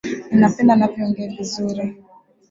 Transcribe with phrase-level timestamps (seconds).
[0.29, 1.85] Ninapenda anavyoongea vizuri.